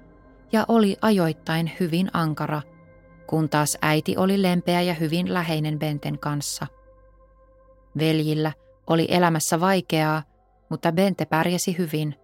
ja 0.52 0.64
oli 0.68 0.96
ajoittain 1.02 1.72
hyvin 1.80 2.10
ankara, 2.12 2.62
kun 3.26 3.48
taas 3.48 3.78
äiti 3.82 4.16
oli 4.16 4.42
lempeä 4.42 4.80
ja 4.80 4.94
hyvin 4.94 5.34
läheinen 5.34 5.78
Benten 5.78 6.18
kanssa. 6.18 6.66
Veljillä 7.98 8.52
oli 8.86 9.06
elämässä 9.10 9.60
vaikeaa, 9.60 10.22
mutta 10.70 10.92
Bente 10.92 11.24
pärjäsi 11.24 11.78
hyvin. 11.78 12.14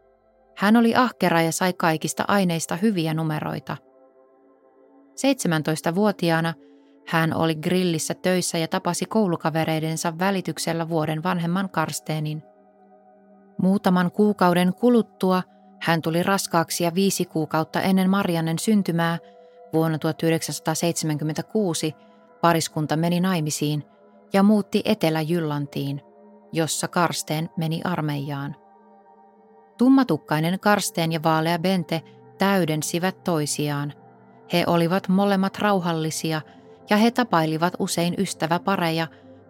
Hän 0.56 0.76
oli 0.76 0.94
ahkera 0.94 1.42
ja 1.42 1.52
sai 1.52 1.72
kaikista 1.72 2.24
aineista 2.28 2.76
hyviä 2.76 3.14
numeroita. 3.14 3.76
17-vuotiaana– 5.16 6.54
hän 7.10 7.36
oli 7.36 7.54
grillissä 7.54 8.14
töissä 8.14 8.58
ja 8.58 8.68
tapasi 8.68 9.06
koulukavereidensa 9.06 10.18
välityksellä 10.18 10.88
vuoden 10.88 11.22
vanhemman 11.22 11.70
Karsteenin. 11.70 12.42
Muutaman 13.62 14.10
kuukauden 14.10 14.74
kuluttua 14.74 15.42
hän 15.82 16.02
tuli 16.02 16.22
raskaaksi 16.22 16.84
ja 16.84 16.94
viisi 16.94 17.24
kuukautta 17.24 17.80
ennen 17.80 18.10
Mariannen 18.10 18.58
syntymää 18.58 19.18
vuonna 19.72 19.98
1976 19.98 21.94
pariskunta 22.40 22.96
meni 22.96 23.20
naimisiin 23.20 23.84
ja 24.32 24.42
muutti 24.42 24.82
Etelä-Jyllantiin, 24.84 26.00
jossa 26.52 26.88
Karsteen 26.88 27.50
meni 27.56 27.80
armeijaan. 27.84 28.56
Tummatukkainen 29.78 30.60
Karsteen 30.60 31.12
ja 31.12 31.22
vaalea 31.22 31.58
Bente 31.58 32.02
täydensivät 32.38 33.24
toisiaan. 33.24 33.92
He 34.52 34.64
olivat 34.66 35.08
molemmat 35.08 35.58
rauhallisia– 35.58 36.40
ja 36.90 36.96
he 36.96 37.10
tapailivat 37.10 37.74
usein 37.78 38.14
ystäväpareja, 38.18 39.06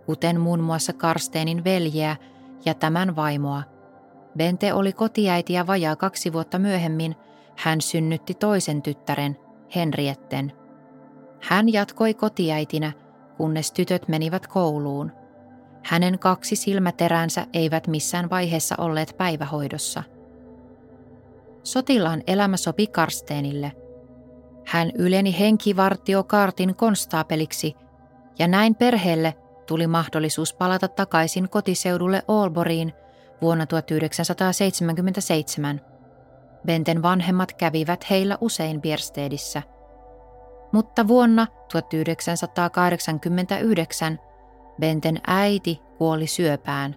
kuten 0.07 0.41
muun 0.41 0.61
muassa 0.61 0.93
Karsteenin 0.93 1.65
veljeä 1.65 2.17
ja 2.65 2.75
tämän 2.75 3.17
vaimoa. 3.17 3.63
Bente 4.37 4.73
oli 4.73 4.93
kotiäiti 4.93 5.53
ja 5.53 5.67
vajaa 5.67 5.97
kaksi 5.97 6.33
vuotta 6.33 6.59
myöhemmin 6.59 7.15
hän 7.57 7.81
synnytti 7.81 8.35
toisen 8.35 8.83
tyttären, 8.83 9.37
Henrietten. 9.75 10.53
Hän 11.41 11.73
jatkoi 11.73 12.15
kotiäitinä, 12.15 12.93
kunnes 13.37 13.73
tytöt 13.73 14.09
menivät 14.09 14.47
kouluun. 14.47 15.13
Hänen 15.85 16.19
kaksi 16.19 16.57
silmäteränsä 16.57 17.47
eivät 17.53 17.87
missään 17.87 18.31
vaiheessa 18.31 18.75
olleet 18.79 19.15
päivähoidossa. 19.17 20.03
Sotilaan 21.63 22.23
elämä 22.27 22.57
sopi 22.57 22.87
Karsteenille– 22.87 23.73
hän 24.71 24.91
yleni 24.99 25.39
henkivartiokaartin 25.39 26.75
konstaapeliksi 26.75 27.77
ja 28.39 28.49
näin 28.49 28.75
perheelle 28.75 29.35
tuli 29.67 29.87
mahdollisuus 29.87 30.55
palata 30.55 30.89
takaisin 30.89 31.49
kotiseudulle 31.49 32.23
Olboriin 32.29 32.93
vuonna 33.43 33.67
1977. 33.67 35.81
Benten 36.67 37.03
vanhemmat 37.03 37.53
kävivät 37.53 38.11
heillä 38.11 38.39
usein 38.41 38.81
Bierstedissä. 38.81 39.63
Mutta 40.73 41.09
vuonna 41.09 41.47
1989 41.73 44.19
Benten 44.81 45.21
äiti 45.27 45.81
kuoli 45.99 46.27
syöpään. 46.27 46.97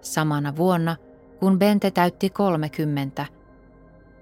Samana 0.00 0.56
vuonna, 0.56 0.96
kun 1.40 1.58
Bente 1.58 1.90
täytti 1.90 2.30
30. 2.30 3.26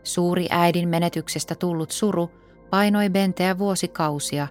Suuri 0.03 0.47
äidin 0.51 0.89
menetyksestä 0.89 1.55
tullut 1.55 1.91
suru– 1.91 2.31
painoi 2.71 3.11
Benteä 3.11 3.59
vuosikausia 3.59 4.49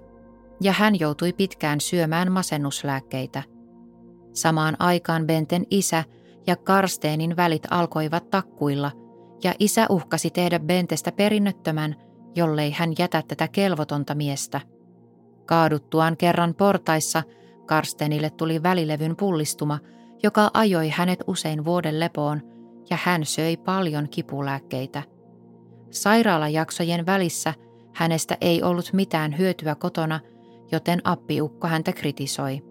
ja 0.61 0.71
hän 0.71 0.99
joutui 0.99 1.33
pitkään 1.33 1.81
syömään 1.81 2.31
masennuslääkkeitä. 2.31 3.43
Samaan 4.33 4.75
aikaan 4.79 5.27
Benten 5.27 5.65
isä 5.71 6.03
ja 6.47 6.55
Karsteenin 6.55 7.35
välit 7.37 7.63
alkoivat 7.69 8.29
takkuilla 8.29 8.91
ja 9.43 9.53
isä 9.59 9.85
uhkasi 9.89 10.29
tehdä 10.29 10.59
Bentestä 10.59 11.11
perinnöttömän, 11.11 11.95
jollei 12.35 12.71
hän 12.71 12.93
jätä 12.99 13.23
tätä 13.27 13.47
kelvotonta 13.47 14.15
miestä. 14.15 14.61
Kaaduttuaan 15.45 16.17
kerran 16.17 16.55
portaissa 16.55 17.23
Karstenille 17.65 18.29
tuli 18.29 18.63
välilevyn 18.63 19.15
pullistuma, 19.15 19.79
joka 20.23 20.51
ajoi 20.53 20.89
hänet 20.89 21.23
usein 21.27 21.65
vuoden 21.65 21.99
lepoon 21.99 22.41
ja 22.89 22.97
hän 23.03 23.25
söi 23.25 23.57
paljon 23.57 24.09
kipulääkkeitä. 24.09 25.03
Sairaalajaksojen 25.91 27.05
välissä– 27.05 27.53
Hänestä 27.93 28.37
ei 28.41 28.63
ollut 28.63 28.93
mitään 28.93 29.37
hyötyä 29.37 29.75
kotona, 29.75 30.19
joten 30.71 31.01
appiukko 31.03 31.67
häntä 31.67 31.93
kritisoi. 31.93 32.61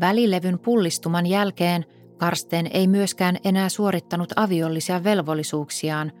Välilevyn 0.00 0.58
pullistuman 0.58 1.26
jälkeen 1.26 1.84
Karsten 2.16 2.70
ei 2.72 2.86
myöskään 2.86 3.36
enää 3.44 3.68
suorittanut 3.68 4.32
aviollisia 4.36 5.04
velvollisuuksiaan, 5.04 6.12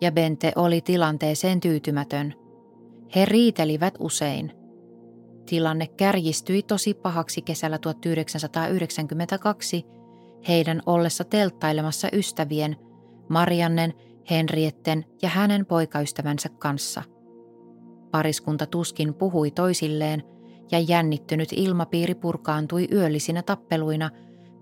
ja 0.00 0.12
Bente 0.12 0.52
oli 0.56 0.80
tilanteeseen 0.80 1.60
tyytymätön. 1.60 2.34
He 3.16 3.24
riitelivät 3.24 3.94
usein. 3.98 4.52
Tilanne 5.46 5.86
kärjistyi 5.86 6.62
tosi 6.62 6.94
pahaksi 6.94 7.42
kesällä 7.42 7.78
1992 7.78 9.84
heidän 10.48 10.82
ollessa 10.86 11.24
telttailemassa 11.24 12.08
ystävien, 12.12 12.76
Mariannen, 13.28 13.94
Henrietten 14.30 15.04
ja 15.22 15.28
hänen 15.28 15.66
poikaystävänsä 15.66 16.48
kanssa– 16.48 17.02
Pariskunta 18.14 18.66
tuskin 18.66 19.14
puhui 19.14 19.50
toisilleen 19.50 20.22
ja 20.72 20.78
jännittynyt 20.78 21.48
ilmapiiri 21.52 22.14
purkaantui 22.14 22.88
yöllisinä 22.92 23.42
tappeluina, 23.42 24.10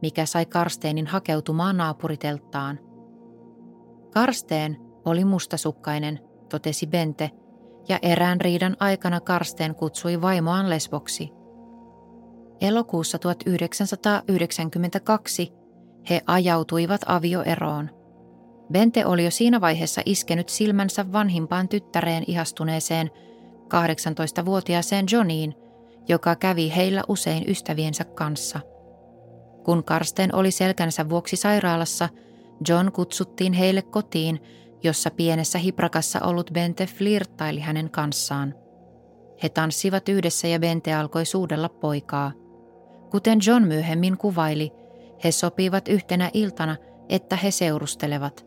mikä 0.03 0.27
sai 0.27 0.47
Karsteenin 0.47 1.07
hakeutumaan 1.07 1.77
naapuritelttaan. 1.77 2.79
Karsteen 4.11 4.77
oli 5.05 5.25
mustasukkainen, 5.25 6.21
totesi 6.49 6.87
Bente, 6.87 7.31
ja 7.88 7.99
erään 8.03 8.41
riidan 8.41 8.77
aikana 8.81 9.21
Karsteen 9.21 9.75
kutsui 9.75 10.23
vaimoaan 10.23 10.71
lesboksi. 10.71 11.31
Elokuussa 12.61 13.19
1992 13.19 15.53
he 16.11 16.21
ajautuivat 16.27 17.01
avioeroon. 17.07 17.91
Bente 18.73 19.07
oli 19.07 19.25
jo 19.25 19.31
siinä 19.31 19.61
vaiheessa 19.61 20.03
iskenyt 20.07 20.49
silmänsä 20.49 21.12
vanhimpaan 21.12 21.69
tyttäreen 21.69 22.25
ihastuneeseen 22.27 23.11
18-vuotiaaseen 23.72 25.06
Johniin, 25.12 25.54
joka 26.08 26.37
kävi 26.37 26.72
heillä 26.76 27.02
usein 27.08 27.44
ystäviensä 27.50 28.04
kanssa. 28.04 28.61
Kun 29.64 29.85
Karsten 29.85 30.35
oli 30.35 30.50
selkänsä 30.50 31.08
vuoksi 31.08 31.37
sairaalassa, 31.37 32.08
John 32.68 32.92
kutsuttiin 32.92 33.52
heille 33.52 33.82
kotiin, 33.82 34.40
jossa 34.82 35.11
pienessä 35.11 35.58
hiprakassa 35.58 36.20
ollut 36.20 36.50
Bente 36.52 36.87
flirttaili 36.87 37.61
hänen 37.61 37.90
kanssaan. 37.90 38.54
He 39.42 39.48
tanssivat 39.48 40.08
yhdessä 40.08 40.48
ja 40.48 40.58
Bente 40.58 40.94
alkoi 40.94 41.24
suudella 41.24 41.68
poikaa. 41.68 42.32
Kuten 43.11 43.38
John 43.46 43.64
myöhemmin 43.64 44.16
kuvaili, 44.16 44.72
he 45.24 45.32
sopivat 45.32 45.88
yhtenä 45.88 46.30
iltana, 46.35 46.76
että 47.08 47.37
he 47.37 47.50
seurustelevat. 47.50 48.46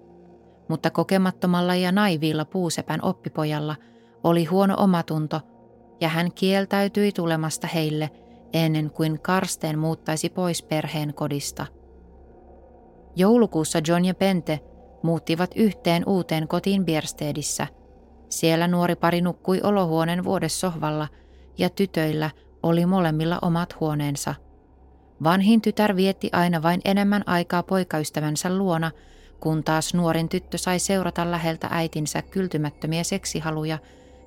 Mutta 0.70 0.90
kokemattomalla 0.90 1.76
ja 1.76 1.92
naiviilla 1.92 2.46
puusepän 2.46 3.00
oppipojalla 3.04 3.76
oli 4.26 4.46
huono 4.46 4.76
omatunto 4.78 5.42
ja 6.02 6.10
hän 6.10 6.34
kieltäytyi 6.34 7.12
tulemasta 7.12 7.68
heille 7.68 8.10
ennen 8.54 8.92
kuin 8.92 9.20
Karsten 9.22 9.80
muuttaisi 9.80 10.30
pois 10.30 10.64
perheen 10.64 11.14
kodista. 11.14 11.66
Joulukuussa 13.16 13.80
John 13.88 14.06
ja 14.06 14.14
Pente 14.14 14.60
muuttivat 15.04 15.52
yhteen 15.56 16.04
uuteen 16.08 16.48
kotiin 16.48 16.86
Bierstedissä. 16.86 17.68
Siellä 18.30 18.68
nuori 18.68 18.96
pari 18.96 19.22
nukkui 19.22 19.62
olohuoneen 19.64 20.24
vuodessohvalla 20.24 21.08
ja 21.58 21.70
tytöillä 21.70 22.30
oli 22.64 22.86
molemmilla 22.86 23.40
omat 23.42 23.80
huoneensa– 23.80 24.36
Vanhin 25.24 25.62
tytär 25.62 25.96
vietti 25.96 26.30
aina 26.32 26.62
vain 26.64 26.82
enemmän 26.86 27.24
aikaa 27.26 27.64
poikaystävänsä 27.64 28.58
luona, 28.58 28.92
kun 29.40 29.64
taas 29.64 29.94
nuorin 29.94 30.30
tyttö 30.30 30.58
sai 30.58 30.80
seurata 30.80 31.32
läheltä 31.32 31.68
äitinsä 31.72 32.22
kyltymättömiä 32.22 33.04
seksihaluja 33.04 33.78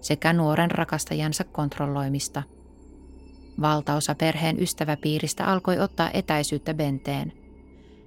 sekä 0.00 0.32
nuoren 0.32 0.70
rakastajansa 0.70 1.44
kontrolloimista. 1.44 2.42
Valtaosa 3.60 4.14
perheen 4.14 4.62
ystäväpiiristä 4.62 5.44
alkoi 5.44 5.78
ottaa 5.78 6.10
etäisyyttä 6.14 6.74
Benteen. 6.74 7.32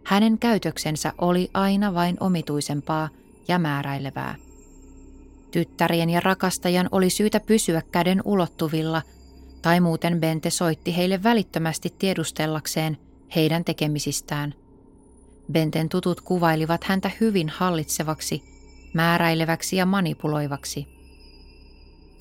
Hänen 0.03 0.39
käytöksensä 0.39 1.13
oli 1.17 1.49
aina 1.53 1.93
vain 1.93 2.17
omituisempaa 2.19 3.09
ja 3.47 3.59
määräilevää. 3.59 4.35
Tyttärien 5.51 6.09
ja 6.09 6.19
rakastajan 6.19 6.89
oli 6.91 7.09
syytä 7.09 7.39
pysyä 7.39 7.81
käden 7.91 8.21
ulottuvilla– 8.25 9.01
tai 9.61 9.79
muuten 9.79 10.19
Bente 10.19 10.49
soitti 10.49 10.97
heille 10.97 11.23
välittömästi 11.23 11.93
tiedustellakseen 11.99 12.97
heidän 13.35 13.65
tekemisistään. 13.65 14.53
Benten 15.51 15.89
tutut 15.89 16.21
kuvailivat 16.21 16.83
häntä 16.83 17.11
hyvin 17.19 17.49
hallitsevaksi, 17.49 18.43
määräileväksi 18.93 19.75
ja 19.75 19.85
manipuloivaksi. 19.85 20.87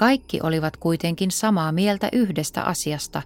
Kaikki 0.01 0.41
olivat 0.43 0.77
kuitenkin 0.77 1.31
samaa 1.31 1.73
mieltä 1.73 2.09
yhdestä 2.13 2.63
asiasta. 2.63 3.23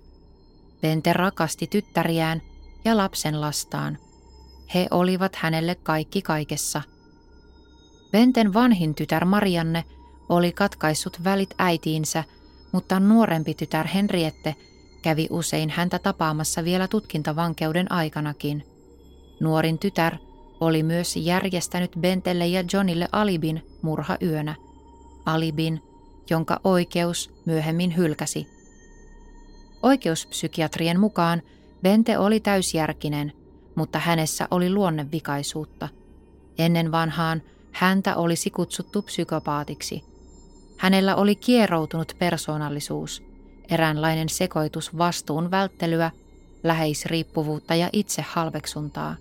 Bente 0.81 1.13
rakasti 1.13 1.67
tyttäriään 1.67 2.43
ja 2.85 2.97
lapsen 2.97 3.41
lastaan. 3.41 3.99
He 4.75 4.87
olivat 4.91 5.37
hänelle 5.37 5.75
kaikki 5.75 6.23
kaikessa. 6.23 6.83
Benten 8.11 8.55
vanhin 8.55 8.95
tytär 8.95 9.25
Marianne 9.25 9.85
oli 10.29 10.53
katkaissut 10.53 11.25
välit 11.25 11.55
äitiinsä– 11.59 12.25
mutta 12.75 13.01
nuorempi 13.01 13.55
tytär 13.55 13.87
Henriette 13.87 14.55
kävi 15.03 15.27
usein 15.31 15.71
häntä 15.71 15.99
tapaamassa 15.99 16.65
vielä 16.65 16.89
tutkintavankeuden 16.89 17.93
aikanakin. 17.93 18.65
Nuorin 19.41 19.79
tytär 19.79 20.17
oli 20.61 20.83
myös 20.83 21.17
järjestänyt 21.17 21.91
Bentelle 22.01 22.47
ja 22.47 22.65
Johnille 22.73 23.09
alibin 23.13 23.63
murhayönä. 23.83 24.55
Alibin, 25.27 25.83
jonka 26.31 26.61
oikeus 26.65 27.31
myöhemmin 27.45 27.97
hylkäsi. 27.97 28.47
Oikeuspsykiatrien 29.83 31.01
mukaan 31.01 31.43
Bente 31.83 32.19
oli 32.19 32.41
täysjärkinen, 32.41 33.33
mutta 33.75 33.99
hänessä 33.99 34.49
oli 34.51 34.71
luonnevikaisuutta. 34.71 35.89
Ennen 36.59 36.93
vanhaan 36.93 37.43
häntä 37.73 38.17
olisi 38.17 38.51
kutsuttu 38.51 39.03
psykopaatiksi– 39.03 40.05
Hänellä 40.77 41.17
oli 41.17 41.37
kieroutunut 41.37 42.17
persoonallisuus, 42.19 43.23
eräänlainen 43.71 44.29
sekoitus 44.29 44.99
vastuun 44.99 45.51
välttelyä, 45.51 46.11
läheisriippuvuutta 46.63 47.75
ja 47.75 47.89
itsehalveksuntaa. 47.93 49.17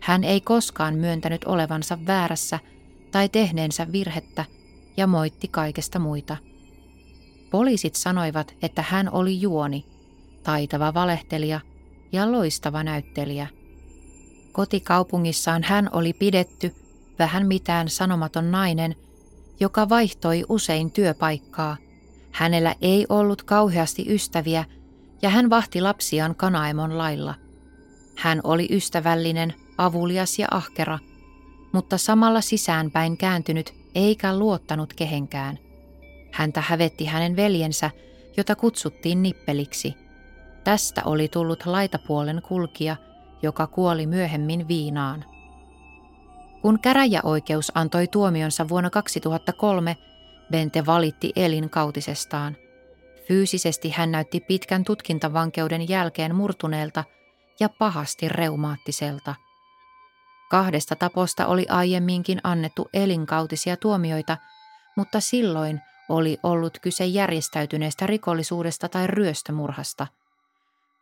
Hän 0.00 0.24
ei 0.24 0.40
koskaan 0.40 0.94
myöntänyt 0.94 1.44
olevansa 1.44 1.98
väärässä 2.06 2.58
tai 3.10 3.28
tehneensä 3.28 3.92
virhettä 3.92 4.44
ja 4.96 5.06
moitti 5.06 5.48
kaikesta 5.48 5.98
muita. 5.98 6.36
Poliisit 7.50 7.94
sanoivat, 7.94 8.54
että 8.62 8.82
hän 8.82 9.12
oli 9.12 9.40
juoni, 9.40 9.84
taitava 10.42 10.94
valehtelija 10.94 11.60
ja 12.12 12.32
loistava 12.32 12.82
näyttelijä. 12.82 13.46
Kotikaupungissaan 14.52 15.62
hän 15.62 15.90
oli 15.92 16.12
pidetty 16.12 16.74
vähän 17.18 17.46
mitään 17.46 17.88
sanomaton 17.88 18.50
nainen– 18.50 18.94
joka 19.60 19.88
vaihtoi 19.88 20.44
usein 20.48 20.90
työpaikkaa. 20.90 21.76
Hänellä 22.32 22.74
ei 22.82 23.06
ollut 23.08 23.42
kauheasti 23.42 24.04
ystäviä 24.08 24.64
ja 25.22 25.30
hän 25.30 25.50
vahti 25.50 25.80
lapsiaan 25.80 26.34
Kanaemon 26.34 26.98
lailla. 26.98 27.34
Hän 28.16 28.40
oli 28.44 28.68
ystävällinen, 28.70 29.54
avulias 29.78 30.38
ja 30.38 30.48
ahkera, 30.50 30.98
mutta 31.72 31.98
samalla 31.98 32.40
sisäänpäin 32.40 33.16
kääntynyt 33.16 33.74
eikä 33.96 34.38
luottanut 34.38 34.94
kehenkään. 34.94 35.58
Häntä 36.32 36.60
hävetti 36.60 37.04
hänen 37.04 37.36
veljensä, 37.36 37.90
jota 38.36 38.56
kutsuttiin 38.56 39.22
nippeliksi. 39.22 39.94
Tästä 40.64 41.02
oli 41.04 41.28
tullut 41.28 41.66
laitapuolen 41.66 42.42
kulkija, 42.48 42.96
joka 43.42 43.66
kuoli 43.66 44.06
myöhemmin 44.06 44.68
viinaan. 44.68 45.24
Kun 46.62 46.80
käräjäoikeus 46.80 47.72
antoi 47.74 48.06
tuomionsa 48.06 48.68
vuonna 48.68 48.90
2003, 48.90 49.96
Bente 50.50 50.86
valitti 50.86 51.32
elinkautisestaan. 51.36 52.56
Fyysisesti 53.28 53.90
hän 53.90 54.10
näytti 54.10 54.40
pitkän 54.40 54.84
tutkintavankeuden 54.84 55.88
jälkeen 55.88 56.34
murtuneelta 56.34 57.04
ja 57.60 57.68
pahasti 57.68 58.28
reumaattiselta. 58.28 59.34
Kahdesta 60.50 60.96
taposta 60.96 61.46
oli 61.46 61.66
aiemminkin 61.68 62.40
annettu 62.44 62.88
elinkautisia 62.94 63.76
tuomioita, 63.76 64.36
mutta 64.96 65.20
silloin 65.20 65.80
oli 66.08 66.38
ollut 66.42 66.78
kyse 66.78 67.06
järjestäytyneestä 67.06 68.06
rikollisuudesta 68.06 68.88
tai 68.88 69.06
ryöstömurhasta. 69.06 70.06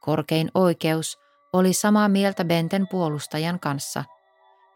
Korkein 0.01 0.51
oikeus 0.55 1.19
oli 1.53 1.73
samaa 1.73 2.09
mieltä 2.09 2.45
Benten 2.45 2.89
puolustajan 2.89 3.61
kanssa– 3.61 4.05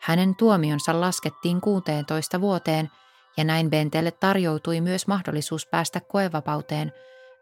hänen 0.01 0.37
tuomionsa 0.37 1.01
laskettiin 1.01 1.61
16 1.61 2.41
vuoteen 2.41 2.91
ja 3.37 3.45
näin 3.45 3.71
Bentelle 3.71 4.11
tarjoutui 4.11 4.81
myös 4.81 5.07
mahdollisuus 5.07 5.67
päästä 5.67 6.01
koevapauteen 6.01 6.93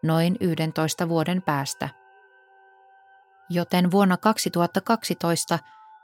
noin 0.03 0.37
11 0.41 1.09
vuoden 1.09 1.43
päästä. 1.43 1.89
Joten 3.51 3.91
vuonna 3.91 4.17
2012 4.17 5.59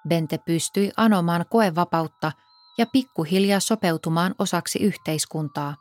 Bente 0.08 0.38
pystyi 0.38 0.92
anomaan 0.96 1.44
koevapautta 1.50 2.32
ja 2.78 2.86
pikkuhiljaa 2.92 3.60
sopeutumaan 3.60 4.34
osaksi 4.38 4.78
yhteiskuntaa. 4.78 5.74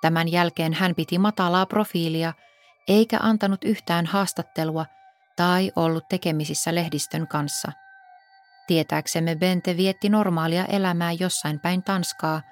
Tämän 0.00 0.28
jälkeen 0.28 0.72
hän 0.72 0.94
piti 0.94 1.18
matalaa 1.18 1.66
profiilia 1.66 2.32
eikä 2.88 3.18
antanut 3.22 3.64
yhtään 3.64 4.06
haastattelua 4.06 4.86
tai 5.36 5.72
ollut 5.76 6.08
tekemisissä 6.08 6.74
lehdistön 6.74 7.28
kanssa– 7.28 7.72
Tietääksemme 8.68 9.36
Bente 9.36 9.76
vietti 9.76 10.08
normaalia 10.08 10.64
elämää 10.64 11.12
jossain 11.12 11.60
päin 11.60 11.82
Tanskaa, 11.82 12.42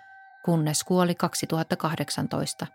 kunnes 0.44 0.84
kuoli 0.84 1.14
2018. 1.14 2.66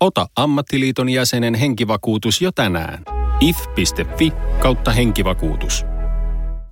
Ota 0.00 0.26
ammattiliiton 0.36 1.08
jäsenen 1.08 1.54
henkivakuutus 1.54 2.42
jo 2.42 2.52
tänään. 2.52 3.02
if.fi 3.40 4.32
kautta 4.58 4.90
henkivakuutus. 4.92 5.84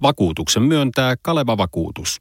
Vakuutuksen 0.02 0.62
myöntää 0.62 1.14
Kaleva 1.22 1.56
Vakuutus. 1.56 2.08